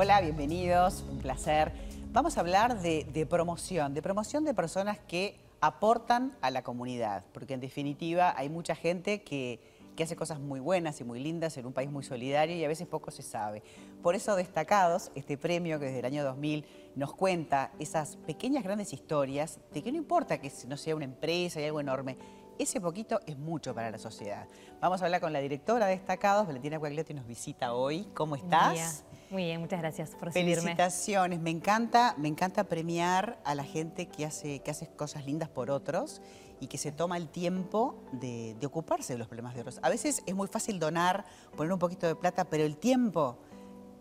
Hola, 0.00 0.20
bienvenidos, 0.20 1.04
un 1.10 1.18
placer. 1.18 1.72
Vamos 2.12 2.36
a 2.36 2.40
hablar 2.42 2.80
de, 2.80 3.02
de 3.12 3.26
promoción, 3.26 3.94
de 3.94 4.00
promoción 4.00 4.44
de 4.44 4.54
personas 4.54 5.00
que 5.00 5.40
aportan 5.60 6.38
a 6.40 6.52
la 6.52 6.62
comunidad, 6.62 7.24
porque 7.32 7.54
en 7.54 7.58
definitiva 7.58 8.32
hay 8.36 8.48
mucha 8.48 8.76
gente 8.76 9.24
que, 9.24 9.58
que 9.96 10.04
hace 10.04 10.14
cosas 10.14 10.38
muy 10.38 10.60
buenas 10.60 11.00
y 11.00 11.04
muy 11.04 11.18
lindas 11.18 11.56
en 11.56 11.66
un 11.66 11.72
país 11.72 11.90
muy 11.90 12.04
solidario 12.04 12.54
y 12.54 12.64
a 12.64 12.68
veces 12.68 12.86
poco 12.86 13.10
se 13.10 13.22
sabe. 13.22 13.64
Por 14.00 14.14
eso 14.14 14.36
destacados, 14.36 15.10
este 15.16 15.36
premio 15.36 15.80
que 15.80 15.86
desde 15.86 15.98
el 15.98 16.04
año 16.04 16.22
2000 16.22 16.64
nos 16.94 17.12
cuenta 17.12 17.72
esas 17.80 18.18
pequeñas 18.18 18.62
grandes 18.62 18.92
historias 18.92 19.58
de 19.74 19.82
que 19.82 19.90
no 19.90 19.98
importa 19.98 20.38
que 20.38 20.52
no 20.68 20.76
sea 20.76 20.94
una 20.94 21.06
empresa 21.06 21.60
y 21.60 21.64
algo 21.64 21.80
enorme, 21.80 22.16
ese 22.56 22.80
poquito 22.80 23.18
es 23.26 23.36
mucho 23.36 23.74
para 23.74 23.90
la 23.90 23.98
sociedad. 23.98 24.46
Vamos 24.80 25.02
a 25.02 25.06
hablar 25.06 25.20
con 25.20 25.32
la 25.32 25.40
directora 25.40 25.86
de 25.86 25.96
Destacados, 25.96 26.46
Valentina 26.46 26.78
Cuagliotti 26.78 27.14
nos 27.14 27.26
visita 27.26 27.72
hoy. 27.74 28.06
¿Cómo 28.14 28.36
estás? 28.36 29.04
Muy 29.30 29.44
bien, 29.44 29.60
muchas 29.60 29.80
gracias 29.80 30.10
por 30.10 30.28
recibirme. 30.28 30.54
Felicitaciones, 30.54 31.40
me 31.40 31.50
encanta, 31.50 32.14
me 32.16 32.28
encanta 32.28 32.64
premiar 32.64 33.38
a 33.44 33.54
la 33.54 33.64
gente 33.64 34.06
que 34.06 34.24
hace, 34.24 34.60
que 34.60 34.70
hace 34.70 34.88
cosas 34.88 35.26
lindas 35.26 35.48
por 35.48 35.70
otros 35.70 36.22
y 36.60 36.66
que 36.66 36.78
se 36.78 36.92
toma 36.92 37.16
el 37.16 37.28
tiempo 37.28 38.02
de, 38.12 38.56
de 38.58 38.66
ocuparse 38.66 39.12
de 39.12 39.18
los 39.18 39.28
problemas 39.28 39.54
de 39.54 39.60
otros. 39.60 39.80
A 39.82 39.90
veces 39.90 40.22
es 40.26 40.34
muy 40.34 40.48
fácil 40.48 40.78
donar, 40.78 41.24
poner 41.56 41.72
un 41.72 41.78
poquito 41.78 42.06
de 42.06 42.14
plata, 42.14 42.44
pero 42.44 42.64
el 42.64 42.76
tiempo, 42.76 43.38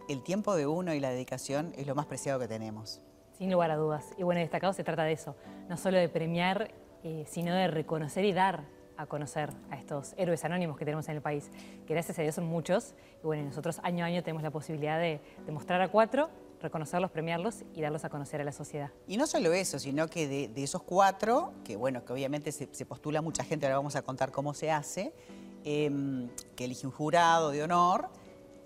el 0.07 0.23
tiempo 0.23 0.55
de 0.55 0.65
uno 0.65 0.93
y 0.93 0.99
la 0.99 1.09
dedicación 1.09 1.73
es 1.75 1.87
lo 1.87 1.93
más 1.93 2.05
preciado 2.05 2.39
que 2.39 2.47
tenemos. 2.47 3.01
Sin 3.37 3.51
lugar 3.51 3.69
a 3.71 3.75
dudas. 3.75 4.05
Y 4.17 4.23
bueno, 4.23 4.39
destacado 4.39 4.73
se 4.73 4.83
trata 4.83 5.03
de 5.03 5.11
eso, 5.11 5.35
no 5.69 5.77
solo 5.77 5.97
de 5.97 6.09
premiar 6.09 6.71
eh, 7.03 7.25
sino 7.27 7.53
de 7.53 7.67
reconocer 7.67 8.25
y 8.25 8.33
dar 8.33 8.63
a 8.97 9.05
conocer 9.05 9.51
a 9.69 9.77
estos 9.77 10.13
héroes 10.17 10.43
anónimos 10.43 10.77
que 10.77 10.85
tenemos 10.85 11.07
en 11.09 11.15
el 11.15 11.21
país, 11.21 11.49
que 11.85 11.93
gracias 11.93 12.17
a 12.19 12.21
Dios 12.21 12.35
son 12.35 12.45
muchos, 12.45 12.93
y 13.23 13.25
bueno, 13.25 13.43
nosotros 13.43 13.79
año 13.83 14.03
a 14.03 14.07
año 14.07 14.23
tenemos 14.23 14.43
la 14.43 14.51
posibilidad 14.51 14.99
de, 14.99 15.21
de 15.45 15.51
mostrar 15.51 15.81
a 15.81 15.89
cuatro, 15.89 16.29
reconocerlos, 16.61 17.11
premiarlos 17.11 17.63
y 17.73 17.81
darlos 17.81 18.03
a 18.05 18.09
conocer 18.09 18.41
a 18.41 18.43
la 18.43 18.51
sociedad. 18.51 18.91
Y 19.07 19.17
no 19.17 19.27
solo 19.27 19.53
eso, 19.53 19.79
sino 19.79 20.07
que 20.07 20.27
de, 20.27 20.63
esos 20.63 20.83
cuatro, 20.83 21.53
que 21.63 21.75
bueno, 21.75 22.03
que 22.03 22.13
obviamente 22.13 22.51
se, 22.51 22.85
postula 22.85 23.21
mucha 23.21 23.43
gente, 23.43 23.65
ahora 23.65 23.77
vamos 23.77 23.95
a 23.95 24.01
contar 24.01 24.31
cómo 24.31 24.53
se 24.53 24.71
hace, 24.71 25.13
eh, 25.63 26.27
que 26.55 26.65
elige 26.65 26.87
un 26.87 26.93
jurado 26.93 27.51
de 27.51 27.63
honor, 27.63 28.09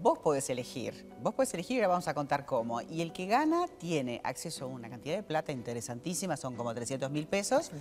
vos 0.02 0.20
podés 0.20 0.50
elegir. 0.50 1.08
Vos 1.22 1.34
podés 1.34 1.54
elegir 1.54 1.78
y 1.78 1.80
ahora 1.80 1.90
vamos 1.90 2.08
a 2.08 2.14
contar 2.14 2.46
cómo. 2.46 2.82
Y 2.82 3.02
el 3.02 3.14
que 3.14 3.26
gana 3.28 3.68
tiene 3.78 4.20
acceso 4.24 4.66
a 4.66 4.68
una 4.68 4.90
cantidad 4.90 5.16
de 5.16 5.24
plata 5.24 5.52
interesantísima, 5.52 6.36
son 6.38 6.56
como 6.56 6.74
300 6.74 7.10
mil 7.12 7.28
pesos, 7.28 7.72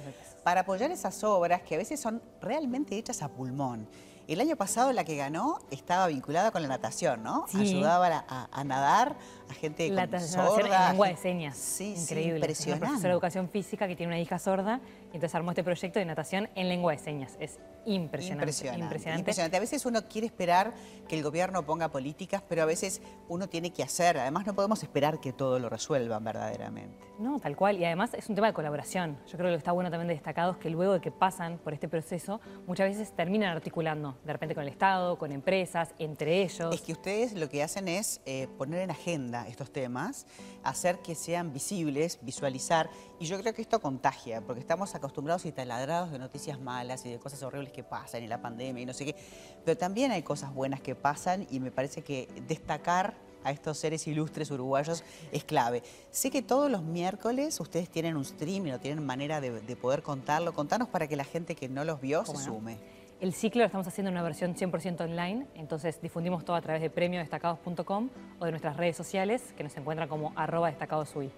para 0.44 0.60
apoyar 0.60 0.90
esas 0.90 1.22
obras 1.24 1.62
que 1.62 1.74
a 1.74 1.78
veces 1.78 2.00
son 2.00 2.22
realmente 2.40 2.96
hechas 2.96 3.22
a 3.22 3.28
pulmón. 3.28 3.88
El 4.28 4.40
año 4.40 4.54
pasado 4.54 4.92
la 4.92 5.02
que 5.02 5.16
ganó 5.16 5.58
estaba 5.72 6.06
vinculada 6.06 6.52
con 6.52 6.62
la 6.62 6.68
natación, 6.68 7.24
¿no? 7.24 7.46
Sí. 7.48 7.62
Ayudaba 7.62 8.24
a, 8.28 8.48
a, 8.52 8.64
nadar 8.64 9.16
a 9.48 9.54
gente 9.54 9.88
la 9.90 10.06
con 10.06 10.20
sorda. 10.20 10.84
en 10.84 10.88
lengua 10.90 11.08
de 11.08 11.16
señas. 11.16 11.56
Sí, 11.56 11.94
Increíble. 11.96 12.34
Sí, 12.34 12.36
impresionante. 12.36 12.78
Una 12.84 12.88
profesora 12.90 13.08
de 13.08 13.14
educación 13.14 13.48
física 13.48 13.88
que 13.88 13.96
tiene 13.96 14.12
una 14.12 14.20
hija 14.20 14.38
sorda 14.38 14.80
entonces 15.14 15.34
armó 15.34 15.50
este 15.50 15.64
proyecto 15.64 15.98
de 15.98 16.04
natación 16.04 16.48
en 16.54 16.68
lengua 16.68 16.92
de 16.92 16.98
señas. 16.98 17.36
Es 17.40 17.58
impresionante. 17.84 18.44
Impresionante. 18.44 18.84
Impresionante. 18.84 19.20
impresionante. 19.20 19.56
A 19.56 19.60
veces 19.60 19.86
uno 19.86 20.06
quiere 20.08 20.26
esperar 20.26 20.72
que 21.08 21.16
el 21.16 21.22
gobierno 21.22 21.64
ponga 21.64 21.88
políticas, 21.88 22.42
pero 22.48 22.62
a 22.62 22.66
veces 22.66 23.00
uno 23.28 23.48
tiene 23.48 23.72
que 23.72 23.82
hacer. 23.82 24.18
Además 24.18 24.46
no 24.46 24.54
podemos 24.54 24.82
esperar 24.82 25.20
que 25.20 25.32
todo 25.32 25.58
lo 25.58 25.68
resuelvan 25.68 26.22
verdaderamente. 26.24 26.98
No, 27.18 27.38
tal 27.40 27.56
cual. 27.56 27.78
Y 27.78 27.84
además 27.84 28.14
es 28.14 28.28
un 28.28 28.34
tema 28.34 28.48
de 28.48 28.52
colaboración. 28.52 29.18
Yo 29.26 29.32
creo 29.32 29.46
que 29.46 29.50
lo 29.50 29.56
que 29.56 29.58
está 29.58 29.72
bueno 29.72 29.90
también 29.90 30.08
de 30.08 30.14
destacado 30.14 30.52
es 30.52 30.58
que 30.58 30.70
luego 30.70 30.94
de 30.94 31.00
que 31.00 31.10
pasan 31.10 31.58
por 31.58 31.72
este 31.72 31.88
proceso, 31.88 32.40
muchas 32.66 32.88
veces 32.88 33.14
terminan 33.14 33.50
articulando, 33.56 34.18
de 34.24 34.32
repente 34.32 34.54
con 34.54 34.62
el 34.62 34.70
Estado, 34.70 35.18
con 35.18 35.32
empresas, 35.32 35.94
entre 35.98 36.42
ellos. 36.42 36.74
Es 36.74 36.82
que 36.82 36.92
ustedes 36.92 37.34
lo 37.34 37.48
que 37.48 37.62
hacen 37.62 37.88
es 37.88 38.20
eh, 38.26 38.48
poner 38.58 38.80
en 38.80 38.90
agenda 38.90 39.48
estos 39.48 39.72
temas, 39.72 40.26
hacer 40.62 40.98
que 40.98 41.14
sean 41.14 41.52
visibles, 41.52 42.18
visualizar. 42.22 42.90
Y 43.18 43.26
yo 43.26 43.38
creo 43.40 43.52
que 43.52 43.62
esto 43.62 43.80
contagia, 43.80 44.40
porque 44.40 44.60
estamos 44.60 44.94
acostumbrados 45.00 45.44
y 45.46 45.52
taladrados 45.52 46.12
de 46.12 46.18
noticias 46.18 46.60
malas 46.60 47.04
y 47.04 47.10
de 47.10 47.18
cosas 47.18 47.42
horribles 47.42 47.72
que 47.72 47.82
pasan 47.82 48.22
y 48.22 48.28
la 48.28 48.40
pandemia 48.40 48.82
y 48.82 48.86
no 48.86 48.92
sé 48.92 49.04
qué. 49.06 49.16
Pero 49.64 49.76
también 49.76 50.12
hay 50.12 50.22
cosas 50.22 50.54
buenas 50.54 50.80
que 50.80 50.94
pasan 50.94 51.46
y 51.50 51.60
me 51.60 51.70
parece 51.70 52.02
que 52.02 52.28
destacar 52.46 53.14
a 53.42 53.50
estos 53.50 53.78
seres 53.78 54.06
ilustres 54.06 54.50
uruguayos 54.50 55.02
es 55.32 55.44
clave. 55.44 55.82
Sé 56.10 56.30
que 56.30 56.42
todos 56.42 56.70
los 56.70 56.82
miércoles 56.82 57.58
ustedes 57.58 57.88
tienen 57.88 58.16
un 58.16 58.24
stream 58.24 58.66
y 58.66 58.70
no 58.70 58.78
tienen 58.78 59.04
manera 59.04 59.40
de, 59.40 59.60
de 59.60 59.76
poder 59.76 60.02
contarlo. 60.02 60.52
Contanos 60.52 60.88
para 60.88 61.06
que 61.08 61.16
la 61.16 61.24
gente 61.24 61.54
que 61.54 61.68
no 61.68 61.84
los 61.84 62.00
vio 62.00 62.24
se 62.24 62.34
no? 62.34 62.38
sume. 62.38 62.78
El 63.20 63.34
ciclo 63.34 63.60
lo 63.60 63.66
estamos 63.66 63.86
haciendo 63.86 64.08
en 64.08 64.14
una 64.14 64.22
versión 64.22 64.54
100% 64.54 65.02
online, 65.02 65.46
entonces 65.54 66.00
difundimos 66.00 66.42
todo 66.42 66.56
a 66.56 66.62
través 66.62 66.80
de 66.80 66.88
premiodestacados.com 66.88 68.08
o 68.38 68.44
de 68.46 68.50
nuestras 68.50 68.78
redes 68.78 68.96
sociales 68.96 69.42
que 69.58 69.62
nos 69.62 69.76
encuentran 69.76 70.08
como 70.08 70.32
arroba 70.36 70.68
destacadosui. 70.68 71.30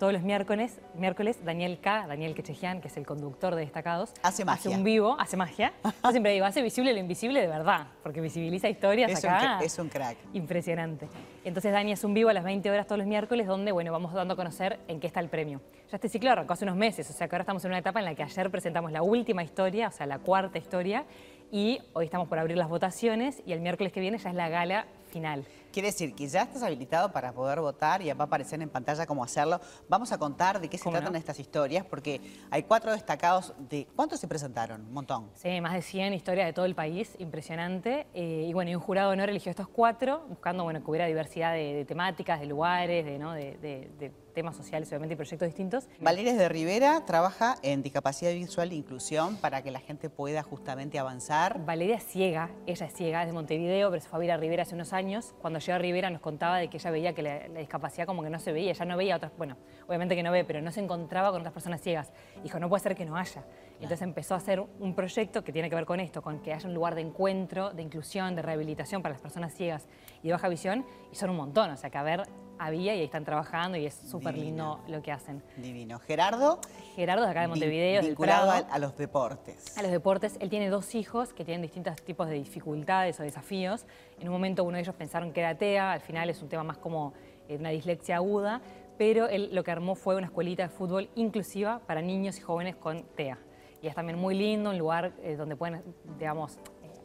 Todos 0.00 0.14
los 0.14 0.22
miércoles, 0.22 0.80
miércoles, 0.94 1.44
Daniel 1.44 1.78
K., 1.78 2.06
Daniel 2.06 2.34
Quechejian, 2.34 2.80
que 2.80 2.88
es 2.88 2.96
el 2.96 3.04
conductor 3.04 3.54
de 3.54 3.60
Destacados, 3.60 4.14
hace 4.22 4.46
magia. 4.46 4.70
Hace 4.70 4.78
un 4.78 4.82
vivo, 4.82 5.14
hace 5.20 5.36
magia. 5.36 5.74
Yo 6.02 6.10
siempre 6.10 6.32
digo, 6.32 6.46
hace 6.46 6.62
visible 6.62 6.94
lo 6.94 7.00
invisible 7.00 7.38
de 7.38 7.46
verdad, 7.46 7.88
porque 8.02 8.22
visibiliza 8.22 8.70
historias 8.70 9.10
es 9.10 9.22
acá. 9.26 9.58
Un, 9.58 9.62
es 9.66 9.78
un 9.78 9.90
crack. 9.90 10.16
Impresionante. 10.32 11.06
Entonces 11.44 11.70
Dani 11.70 11.92
es 11.92 12.02
un 12.02 12.14
vivo 12.14 12.30
a 12.30 12.32
las 12.32 12.44
20 12.44 12.70
horas 12.70 12.86
todos 12.86 12.98
los 12.98 13.06
miércoles, 13.06 13.46
donde 13.46 13.72
bueno, 13.72 13.92
vamos 13.92 14.14
dando 14.14 14.32
a 14.32 14.36
conocer 14.38 14.80
en 14.88 15.00
qué 15.00 15.06
está 15.06 15.20
el 15.20 15.28
premio. 15.28 15.60
Ya 15.90 15.96
este 15.96 16.08
ciclo 16.08 16.30
arrancó 16.30 16.54
hace 16.54 16.64
unos 16.64 16.76
meses, 16.76 17.10
o 17.10 17.12
sea 17.12 17.28
que 17.28 17.36
ahora 17.36 17.42
estamos 17.42 17.62
en 17.66 17.72
una 17.72 17.80
etapa 17.80 17.98
en 17.98 18.06
la 18.06 18.14
que 18.14 18.22
ayer 18.22 18.50
presentamos 18.50 18.92
la 18.92 19.02
última 19.02 19.42
historia, 19.42 19.88
o 19.88 19.92
sea, 19.92 20.06
la 20.06 20.18
cuarta 20.18 20.56
historia, 20.56 21.04
y 21.52 21.78
hoy 21.92 22.06
estamos 22.06 22.26
por 22.26 22.38
abrir 22.38 22.56
las 22.56 22.70
votaciones 22.70 23.42
y 23.44 23.52
el 23.52 23.60
miércoles 23.60 23.92
que 23.92 24.00
viene 24.00 24.16
ya 24.16 24.30
es 24.30 24.34
la 24.34 24.48
gala 24.48 24.86
final. 25.10 25.44
Quiere 25.72 25.88
decir 25.88 26.14
que 26.14 26.26
ya 26.26 26.42
estás 26.42 26.62
habilitado 26.62 27.12
para 27.12 27.32
poder 27.32 27.60
votar 27.60 28.02
y 28.02 28.12
va 28.12 28.24
a 28.24 28.26
aparecer 28.26 28.60
en 28.60 28.68
pantalla 28.68 29.06
cómo 29.06 29.22
hacerlo. 29.22 29.60
Vamos 29.88 30.10
a 30.10 30.18
contar 30.18 30.60
de 30.60 30.68
qué 30.68 30.78
se 30.78 30.90
tratan 30.90 31.12
no? 31.12 31.18
estas 31.18 31.38
historias, 31.38 31.84
porque 31.84 32.20
hay 32.50 32.64
cuatro 32.64 32.90
destacados 32.90 33.54
de... 33.58 33.86
¿Cuántos 33.94 34.18
se 34.18 34.26
presentaron? 34.26 34.80
Un 34.80 34.92
montón. 34.92 35.30
Sí, 35.34 35.60
más 35.60 35.74
de 35.74 35.82
100 35.82 36.14
historias 36.14 36.46
de 36.46 36.52
todo 36.52 36.64
el 36.64 36.74
país, 36.74 37.14
impresionante. 37.18 38.06
Eh, 38.14 38.46
y 38.48 38.52
bueno, 38.52 38.70
y 38.72 38.74
un 38.74 38.80
jurado 38.80 39.10
de 39.10 39.14
honor 39.14 39.30
eligió 39.30 39.50
estos 39.50 39.68
cuatro, 39.68 40.24
buscando 40.28 40.64
bueno, 40.64 40.82
que 40.82 40.90
hubiera 40.90 41.06
diversidad 41.06 41.52
de, 41.52 41.74
de 41.74 41.84
temáticas, 41.84 42.40
de 42.40 42.46
lugares, 42.46 43.04
de, 43.04 43.18
¿no? 43.18 43.32
de 43.32 44.12
temas 44.32 44.56
sociales, 44.56 44.88
obviamente, 44.88 45.14
y 45.14 45.16
proyectos 45.16 45.46
distintos. 45.46 45.88
Valeria 46.00 46.34
de 46.34 46.48
Rivera 46.48 47.04
trabaja 47.04 47.56
en 47.62 47.82
discapacidad 47.82 48.32
visual 48.32 48.70
e 48.72 48.74
inclusión 48.74 49.36
para 49.36 49.62
que 49.62 49.70
la 49.70 49.80
gente 49.80 50.10
pueda 50.10 50.42
justamente 50.42 50.98
avanzar. 50.98 51.64
Valeria 51.64 51.96
es 51.96 52.04
ciega, 52.04 52.50
ella 52.66 52.86
es 52.86 52.94
ciega, 52.94 53.22
es 53.22 53.28
de 53.28 53.32
Montevideo, 53.32 53.90
pero 53.90 54.02
se 54.02 54.08
fue 54.08 54.18
a 54.18 54.20
vivir 54.20 54.32
a 54.32 54.36
Rivera 54.36 54.62
hace 54.62 54.74
unos 54.74 54.92
años. 54.92 55.34
Cuando 55.40 55.58
llegó 55.58 55.76
a 55.76 55.78
Rivera 55.78 56.10
nos 56.10 56.20
contaba 56.20 56.58
de 56.58 56.68
que 56.68 56.76
ella 56.76 56.90
veía 56.90 57.14
que 57.14 57.22
la, 57.22 57.48
la, 57.48 57.60
discapacidad 57.60 58.06
como 58.06 58.22
que 58.22 58.30
no 58.30 58.38
se 58.38 58.52
veía, 58.52 58.70
ella 58.70 58.84
no 58.84 58.96
veía 58.96 59.16
otras, 59.16 59.32
bueno, 59.36 59.56
obviamente 59.86 60.14
que 60.14 60.22
no 60.22 60.32
ve, 60.32 60.44
pero 60.44 60.60
no 60.62 60.70
se 60.72 60.80
encontraba 60.80 61.30
con 61.30 61.40
otras 61.40 61.52
personas 61.52 61.80
ciegas. 61.80 62.12
Dijo, 62.42 62.58
no 62.58 62.68
puede 62.68 62.82
ser 62.82 62.94
que 62.94 63.04
no 63.04 63.16
haya. 63.16 63.44
Entonces 63.82 64.02
empezó 64.02 64.34
a 64.34 64.36
hacer 64.36 64.60
un 64.60 64.94
proyecto 64.94 65.42
que 65.42 65.52
tiene 65.52 65.70
que 65.70 65.74
ver 65.74 65.86
con 65.86 66.00
esto, 66.00 66.22
con 66.22 66.40
que 66.40 66.52
haya 66.52 66.68
un 66.68 66.74
lugar 66.74 66.94
de 66.94 67.00
encuentro, 67.00 67.70
de 67.70 67.82
inclusión, 67.82 68.36
de 68.36 68.42
rehabilitación 68.42 69.02
para 69.02 69.14
las 69.14 69.22
personas 69.22 69.54
ciegas 69.54 69.88
y 70.22 70.28
de 70.28 70.32
baja 70.32 70.48
visión, 70.48 70.84
y 71.10 71.16
son 71.16 71.30
un 71.30 71.36
montón, 71.36 71.70
o 71.70 71.76
sea 71.76 71.90
que 71.90 71.98
a 71.98 72.02
ver, 72.02 72.22
había 72.60 72.94
y 72.94 72.98
ahí 72.98 73.04
están 73.04 73.24
trabajando 73.24 73.78
y 73.78 73.86
es 73.86 73.94
súper 73.94 74.36
lindo 74.36 74.80
lo 74.86 75.00
que 75.00 75.10
hacen. 75.10 75.42
Divino. 75.56 75.98
Gerardo. 76.00 76.60
Gerardo 76.94 77.24
de 77.24 77.30
acá 77.30 77.40
de 77.40 77.48
Montevideo. 77.48 78.02
Vinculado 78.02 78.50
a, 78.50 78.58
a, 78.58 78.78
los 78.78 78.98
deportes. 78.98 79.78
A 79.78 79.82
los 79.82 79.90
deportes. 79.90 80.36
Él 80.40 80.50
tiene 80.50 80.68
dos 80.68 80.94
hijos 80.94 81.32
que 81.32 81.42
tienen 81.42 81.62
distintos 81.62 81.96
tipos 82.02 82.28
de 82.28 82.34
dificultades 82.34 83.18
o 83.18 83.22
desafíos. 83.22 83.86
En 84.18 84.28
un 84.28 84.34
momento 84.34 84.62
uno 84.62 84.76
de 84.76 84.82
ellos 84.82 84.94
pensaron 84.94 85.32
que 85.32 85.40
era 85.40 85.56
TEA, 85.56 85.92
al 85.92 86.02
final 86.02 86.28
es 86.28 86.42
un 86.42 86.50
tema 86.50 86.62
más 86.62 86.76
como 86.76 87.14
eh, 87.48 87.56
una 87.56 87.70
dislexia 87.70 88.16
aguda, 88.16 88.60
pero 88.98 89.26
él 89.26 89.48
lo 89.54 89.64
que 89.64 89.70
armó 89.70 89.94
fue 89.94 90.16
una 90.16 90.26
escuelita 90.26 90.64
de 90.64 90.68
fútbol 90.68 91.08
inclusiva 91.14 91.80
para 91.86 92.02
niños 92.02 92.36
y 92.36 92.42
jóvenes 92.42 92.76
con 92.76 93.04
TEA. 93.16 93.38
Y 93.82 93.86
es 93.86 93.94
también 93.94 94.18
muy 94.18 94.34
lindo, 94.34 94.70
un 94.70 94.78
lugar 94.78 95.12
eh, 95.22 95.36
donde 95.36 95.56
pueden, 95.56 95.82
digamos, 96.18 96.58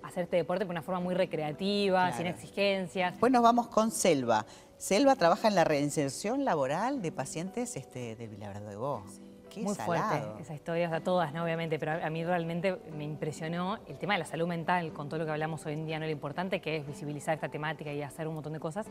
hacer 0.04 0.24
este 0.24 0.38
deporte 0.38 0.66
de 0.66 0.72
una 0.72 0.82
forma 0.82 1.00
muy 1.00 1.16
recreativa, 1.16 2.08
claro. 2.08 2.18
sin 2.18 2.28
exigencias. 2.28 3.14
Después 3.14 3.32
nos 3.32 3.42
vamos 3.42 3.68
con 3.68 3.92
Selva. 3.92 4.46
Selva 4.78 5.16
trabaja 5.16 5.48
en 5.48 5.56
la 5.56 5.64
reinserción 5.64 6.46
laboral 6.46 7.02
de 7.02 7.12
pacientes 7.12 7.76
este, 7.76 8.16
del 8.16 8.38
de 8.40 8.76
Vos. 8.76 9.04
Sí. 9.10 9.36
Qué 9.56 9.62
Muy 9.62 9.74
salado. 9.74 10.10
fuerte 10.10 10.42
esa 10.42 10.54
historia, 10.54 10.88
o 10.88 10.90
sea, 10.90 11.02
todas, 11.02 11.34
¿no? 11.34 11.42
obviamente, 11.42 11.80
pero 11.80 11.94
a 11.94 12.10
mí 12.10 12.26
realmente 12.26 12.78
me 12.92 13.06
impresionó 13.06 13.80
el 13.88 13.98
tema 13.98 14.16
de 14.16 14.20
la 14.20 14.26
salud 14.26 14.48
mental, 14.48 14.92
con 14.92 15.08
todo 15.08 15.20
lo 15.20 15.26
que 15.26 15.32
hablamos 15.32 15.66
hoy 15.66 15.74
en 15.74 15.86
día, 15.86 15.98
¿no? 15.98 16.06
lo 16.06 16.12
importante 16.12 16.60
que 16.60 16.76
es 16.76 16.86
visibilizar 16.86 17.36
esta 17.36 17.48
temática 17.48 17.94
y 17.94 18.02
hacer 18.02 18.28
un 18.28 18.34
montón 18.34 18.52
de 18.52 18.60
cosas. 18.60 18.86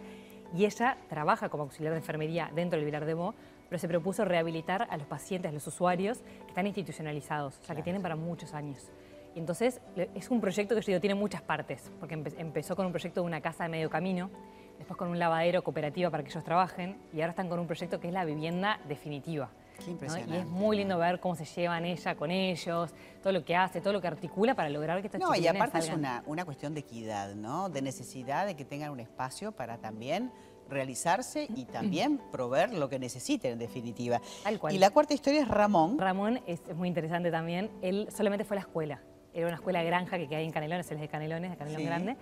Y 0.55 0.65
ella 0.65 0.97
trabaja 1.09 1.49
como 1.49 1.65
auxiliar 1.65 1.93
de 1.93 1.99
enfermería 1.99 2.51
dentro 2.55 2.79
del 2.79 2.87
Vilar 2.87 3.05
de 3.05 3.15
Bo, 3.15 3.35
pero 3.69 3.79
se 3.79 3.89
propuso 3.89 4.25
rehabilitar 4.25 4.87
a 4.89 4.97
los 4.97 5.07
pacientes, 5.07 5.51
a 5.51 5.53
los 5.53 5.67
usuarios 5.67 6.19
que 6.21 6.49
están 6.49 6.67
institucionalizados, 6.67 7.59
o 7.59 7.65
sea, 7.65 7.75
que 7.75 7.83
tienen 7.83 8.03
para 8.03 8.15
muchos 8.15 8.55
años. 8.55 8.91
Y 9.35 9.41
entonces 9.41 9.81
es 9.97 10.31
un 10.31 10.41
proyecto 10.41 10.77
que 10.77 10.81
yo 10.81 10.87
digo, 10.87 11.01
tiene 11.01 11.17
muchas 11.17 11.43
partes, 11.43 11.91
porque 11.99 12.15
empe 12.15 12.33
empezó 12.39 12.77
con 12.77 12.87
un 12.87 12.93
proyecto 12.93 13.21
de 13.23 13.27
una 13.27 13.41
casa 13.41 13.65
de 13.65 13.71
medio 13.71 13.91
camino, 13.91 14.31
después 14.79 14.97
con 14.97 15.09
un 15.09 15.19
lavadero 15.19 15.65
cooperativa 15.65 16.09
para 16.11 16.23
que 16.23 16.31
ellos 16.31 16.45
trabajen, 16.45 16.99
y 17.13 17.21
ahora 17.21 17.31
están 17.31 17.49
con 17.49 17.59
un 17.59 17.67
proyecto 17.67 17.99
que 17.99 18.07
es 18.07 18.15
la 18.15 18.25
vivienda 18.25 18.79
definitiva. 18.87 19.51
Qué 19.85 19.91
impresionante. 19.91 20.31
¿no? 20.33 20.37
Y 20.37 20.41
es 20.41 20.47
muy 20.47 20.77
lindo 20.77 20.99
ver 20.99 21.21
cómo 21.21 21.35
se 21.35 21.45
llevan 21.45 21.85
ella 21.85 22.15
con 22.15 22.31
ellos, 22.31 22.95
todo 23.23 23.33
lo 23.33 23.45
que 23.45 23.57
hace, 23.57 23.81
todo 23.81 23.93
lo 23.93 24.01
que 24.01 24.07
articula 24.09 24.55
para 24.55 24.69
lograr 24.69 25.01
que 25.01 25.09
estas 25.09 25.21
No, 25.21 25.35
y 25.35 25.47
aparte 25.47 25.81
salgan. 25.81 25.91
es 25.91 25.99
una, 25.99 26.23
una 26.27 26.45
cuestión 26.45 26.75
de 26.75 26.81
equidad, 26.81 27.35
¿no? 27.35 27.69
De 27.69 27.83
necesidad 27.83 28.47
de 28.47 28.55
que 28.57 28.65
tengan 28.65 28.91
un 28.91 29.01
espacio 29.01 29.53
para 29.53 29.79
también 29.79 30.31
realizarse 30.69 31.47
y 31.55 31.65
también 31.67 32.21
proveer 32.33 32.73
lo 32.73 32.89
que 32.89 32.99
necesiten, 32.99 33.53
en 33.53 33.59
definitiva. 33.59 34.21
Tal 34.43 34.59
cual. 34.59 34.75
Y 34.75 34.79
la 34.79 34.91
cuarta 34.91 35.15
historia 35.15 35.43
es 35.43 35.49
Ramón. 35.49 35.99
Ramón 35.99 36.41
es, 36.47 36.61
es 36.69 36.75
muy 36.77 36.89
interesante 36.89 37.31
también. 37.31 37.71
Él 37.83 38.09
solamente 38.15 38.45
fue 38.45 38.57
a 38.57 38.61
la 38.61 38.67
escuela. 38.67 39.01
Era 39.35 39.47
una 39.49 39.57
escuela 39.57 39.83
granja 39.83 40.17
que 40.17 40.29
queda 40.29 40.39
ahí 40.39 40.45
en 40.47 40.53
Canelones, 40.53 40.89
él 40.91 40.97
es 40.97 41.01
de 41.03 41.09
Canelones, 41.09 41.51
de 41.51 41.57
Canelón 41.57 41.81
Sí. 41.81 41.87
Grande. 41.87 42.17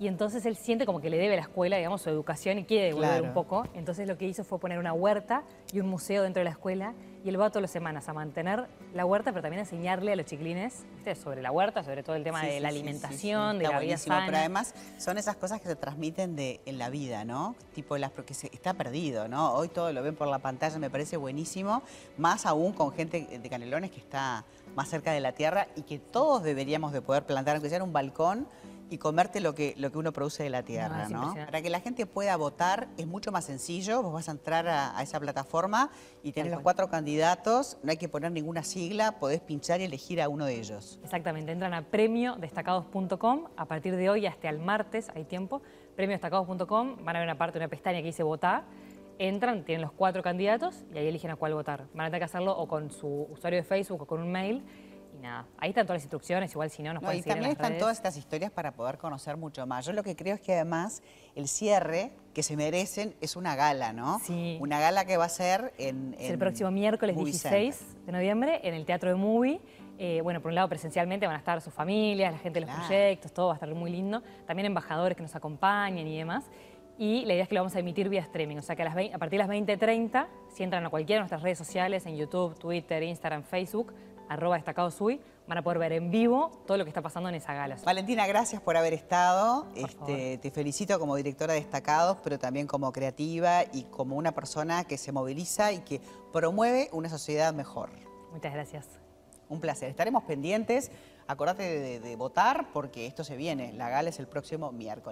Y 0.00 0.08
entonces 0.08 0.44
él 0.46 0.56
siente 0.56 0.84
como 0.86 1.00
que 1.00 1.10
le 1.10 1.16
debe 1.18 1.34
a 1.34 1.36
la 1.36 1.42
escuela, 1.42 1.76
digamos, 1.76 2.02
su 2.02 2.10
educación 2.10 2.58
y 2.58 2.64
quiere 2.64 2.86
devolver 2.86 3.10
Claro. 3.10 3.24
un 3.26 3.34
poco. 3.34 3.66
Entonces 3.74 4.08
lo 4.08 4.18
que 4.18 4.26
hizo 4.26 4.42
fue 4.42 4.58
poner 4.58 4.78
una 4.78 4.92
huerta 4.92 5.44
y 5.72 5.78
un 5.80 5.88
museo 5.88 6.22
dentro 6.24 6.40
de 6.40 6.44
la 6.44 6.50
escuela. 6.50 6.94
Y 7.24 7.28
él 7.28 7.40
va 7.40 7.50
todas 7.50 7.62
las 7.62 7.70
semanas 7.70 8.08
a 8.08 8.12
mantener 8.12 8.66
la 8.94 9.06
huerta, 9.06 9.30
pero 9.30 9.42
también 9.42 9.60
a 9.60 9.62
enseñarle 9.62 10.10
a 10.12 10.16
los 10.16 10.26
chiquilines 10.26 10.82
¿viste? 10.96 11.14
sobre 11.14 11.40
la 11.40 11.52
huerta, 11.52 11.84
sobre 11.84 12.02
todo 12.02 12.16
el 12.16 12.24
tema 12.24 12.40
Sí, 12.40 12.46
de 12.48 12.52
sí, 12.54 12.60
la 12.60 12.68
alimentación, 12.68 13.52
sí. 13.52 13.58
de 13.58 13.64
Está 13.64 13.76
la 13.76 13.80
vida 13.80 13.96
sana. 13.96 14.22
Pero 14.26 14.38
además 14.38 14.74
son 14.98 15.18
esas 15.18 15.36
cosas 15.36 15.60
que 15.60 15.68
se 15.68 15.76
transmiten 15.76 16.34
de, 16.34 16.60
en 16.66 16.78
la 16.78 16.90
vida, 16.90 17.24
¿no? 17.24 17.54
Tipo 17.76 17.96
las 17.96 18.10
porque 18.10 18.34
se- 18.34 18.50
está 18.52 18.74
perdido, 18.74 19.28
¿no? 19.28 19.52
Hoy 19.54 19.68
todo 19.68 19.92
lo 19.92 20.02
ven 20.02 20.16
por 20.16 20.26
la 20.26 20.40
pantalla, 20.40 20.76
me 20.80 20.90
parece 20.90 21.16
buenísimo, 21.16 21.82
más 22.18 22.44
aún 22.44 22.72
con 22.72 22.90
gente 22.92 23.38
de 23.40 23.48
Canelones 23.48 23.92
que 23.92 24.00
está 24.00 24.44
más 24.74 24.88
cerca 24.88 25.12
de 25.12 25.20
la 25.20 25.30
tierra 25.30 25.68
y 25.76 25.82
que 25.82 26.00
todos 26.00 26.42
deberíamos 26.42 26.92
de 26.92 27.02
poder 27.02 27.22
plantar, 27.22 27.54
aunque 27.54 27.68
sea 27.68 27.76
en 27.76 27.84
un 27.84 27.92
balcón, 27.92 28.48
y 28.92 28.98
comerte 28.98 29.40
lo 29.40 29.54
que, 29.54 29.74
lo 29.78 29.90
que 29.90 29.98
uno 29.98 30.12
produce 30.12 30.42
de 30.42 30.50
la 30.50 30.62
tierra, 30.62 31.08
¿no? 31.08 31.34
Para 31.34 31.62
que 31.62 31.70
la 31.70 31.80
gente 31.80 32.06
pueda 32.06 32.36
votar 32.36 32.88
es 32.96 33.06
mucho 33.06 33.32
más 33.32 33.44
sencillo, 33.46 34.02
vos 34.02 34.12
vas 34.12 34.28
a 34.28 34.32
entrar 34.32 34.68
a, 34.68 34.96
a 34.96 35.02
esa 35.02 35.18
plataforma 35.18 35.90
y 36.22 36.32
tenés 36.32 36.34
Tal 36.34 36.50
los 36.50 36.56
cual. 36.58 36.62
cuatro 36.62 36.88
candidatos, 36.90 37.78
no 37.82 37.90
hay 37.90 37.96
que 37.96 38.08
poner 38.08 38.30
ninguna 38.32 38.62
sigla, 38.62 39.18
podés 39.18 39.40
pinchar 39.40 39.80
y 39.80 39.84
elegir 39.84 40.20
a 40.20 40.28
uno 40.28 40.44
de 40.44 40.58
ellos. 40.58 40.98
Exactamente, 41.02 41.52
entran 41.52 41.74
a 41.74 41.82
premiodestacados.com, 41.82 43.48
a 43.56 43.64
partir 43.66 43.96
de 43.96 44.10
hoy 44.10 44.26
hasta 44.26 44.48
el 44.48 44.58
martes 44.58 45.08
hay 45.14 45.24
tiempo, 45.24 45.62
premiodestacados.com, 45.96 47.04
van 47.04 47.16
a 47.16 47.18
ver 47.20 47.28
una 47.28 47.38
parte, 47.38 47.58
una 47.58 47.68
pestaña 47.68 47.98
que 48.00 48.06
dice 48.06 48.22
votar, 48.22 48.64
entran, 49.18 49.64
tienen 49.64 49.82
los 49.82 49.92
cuatro 49.92 50.22
candidatos 50.22 50.84
y 50.94 50.98
ahí 50.98 51.06
eligen 51.08 51.30
a 51.30 51.36
cuál 51.36 51.54
votar. 51.54 51.86
Van 51.94 52.06
a 52.06 52.08
tener 52.08 52.20
que 52.20 52.24
hacerlo 52.24 52.56
o 52.56 52.66
con 52.66 52.90
su 52.90 53.28
usuario 53.30 53.58
de 53.60 53.64
Facebook 53.64 54.02
o 54.02 54.06
con 54.06 54.20
un 54.20 54.30
mail 54.32 54.62
nada, 55.22 55.46
ahí 55.58 55.70
están 55.70 55.86
todas 55.86 55.96
las 55.98 56.04
instrucciones, 56.04 56.50
igual 56.52 56.70
si 56.70 56.82
no 56.82 56.92
nos 56.92 57.02
No, 57.02 57.06
pueden 57.06 57.20
y 57.20 57.22
seguir 57.22 57.32
en 57.32 57.34
también 57.38 57.48
las 57.50 57.56
están 57.58 57.70
redes. 57.70 57.80
todas 57.80 57.96
estas 57.96 58.16
historias 58.16 58.50
para 58.50 58.72
poder 58.72 58.98
conocer 58.98 59.36
mucho 59.36 59.66
más. 59.66 59.86
Yo 59.86 59.92
lo 59.92 60.02
que 60.02 60.14
creo 60.16 60.34
es 60.34 60.40
que 60.40 60.52
además 60.54 61.02
el 61.34 61.48
cierre 61.48 62.12
que 62.34 62.42
se 62.42 62.56
merecen 62.56 63.14
es 63.20 63.36
una 63.36 63.56
gala, 63.56 63.92
¿no? 63.92 64.18
Sí. 64.20 64.58
Una 64.60 64.80
gala 64.80 65.04
que 65.04 65.16
va 65.16 65.24
a 65.24 65.28
ser 65.30 65.72
en... 65.78 66.14
Es 66.18 66.26
el 66.26 66.32
en 66.34 66.38
próximo 66.38 66.70
miércoles 66.70 67.14
Movie 67.16 67.32
16 67.32 67.74
Center. 67.76 68.04
de 68.06 68.12
noviembre 68.12 68.60
en 68.64 68.74
el 68.74 68.84
Teatro 68.84 69.08
de 69.10 69.16
Movie. 69.16 69.60
Eh, 69.98 70.20
bueno, 70.22 70.40
por 70.40 70.48
un 70.50 70.56
lado 70.56 70.68
presencialmente 70.68 71.26
van 71.26 71.36
a 71.36 71.38
estar 71.38 71.60
sus 71.60 71.72
familias, 71.72 72.32
la 72.32 72.38
gente 72.38 72.58
de 72.60 72.66
los 72.66 72.74
Claro. 72.74 72.86
proyectos, 72.88 73.32
todo 73.32 73.46
va 73.48 73.52
a 73.52 73.56
estar 73.56 73.72
muy 73.74 73.90
lindo. 73.90 74.22
También 74.46 74.66
embajadores 74.66 75.16
que 75.16 75.22
nos 75.22 75.34
acompañen 75.36 76.06
y 76.08 76.18
demás. 76.18 76.44
Y 76.98 77.24
la 77.24 77.32
idea 77.34 77.44
es 77.44 77.48
que 77.48 77.54
lo 77.54 77.62
vamos 77.62 77.74
a 77.74 77.78
emitir 77.80 78.08
vía 78.08 78.20
streaming, 78.20 78.58
o 78.58 78.62
sea 78.62 78.76
que 78.76 78.82
a, 78.82 78.84
las 78.84 78.94
20 78.94 79.14
a 79.14 79.18
partir 79.18 79.40
de 79.40 79.46
las 79.46 79.56
20.30, 79.56 80.26
si 80.54 80.62
entran 80.62 80.84
a 80.84 80.90
cualquiera 80.90 81.18
de 81.18 81.20
nuestras 81.22 81.42
redes 81.42 81.56
sociales, 81.58 82.04
en 82.06 82.16
YouTube, 82.16 82.58
Twitter, 82.58 83.02
Instagram, 83.02 83.42
Facebook, 83.44 83.92
arroba 84.32 84.56
destacadosui, 84.56 85.20
van 85.46 85.58
a 85.58 85.62
poder 85.62 85.78
ver 85.78 85.92
en 85.92 86.10
vivo 86.10 86.62
todo 86.66 86.76
lo 86.78 86.84
que 86.84 86.90
está 86.90 87.02
pasando 87.02 87.28
en 87.28 87.34
esa 87.34 87.52
gala. 87.54 87.76
Valentina, 87.84 88.26
gracias 88.26 88.60
por 88.62 88.76
haber 88.76 88.94
estado. 88.94 89.64
Por 89.68 89.78
Este, 89.90 90.38
te 90.38 90.50
felicito 90.50 90.98
como 90.98 91.16
directora 91.16 91.54
de 91.54 91.60
Destacados, 91.60 92.18
pero 92.22 92.38
también 92.38 92.66
como 92.66 92.92
creativa 92.92 93.64
y 93.72 93.82
como 93.84 94.16
una 94.16 94.32
persona 94.32 94.84
que 94.84 94.96
se 94.98 95.12
moviliza 95.12 95.72
y 95.72 95.80
que 95.80 96.00
promueve 96.32 96.88
una 96.92 97.08
sociedad 97.08 97.52
mejor. 97.52 97.90
Muchas 98.32 98.52
gracias. 98.54 98.86
Un 99.48 99.60
placer. 99.60 99.90
Estaremos 99.90 100.22
pendientes. 100.24 100.90
Acordate 101.28 101.62
de- 101.62 102.00
de 102.00 102.16
votar 102.16 102.68
porque 102.72 103.06
esto 103.06 103.22
se 103.22 103.36
viene. 103.36 103.72
La 103.74 103.88
gala 103.88 104.08
es 104.08 104.18
el 104.18 104.26
próximo 104.26 104.72
miércoles. 104.72 105.10